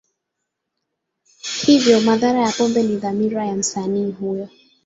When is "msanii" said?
3.55-4.11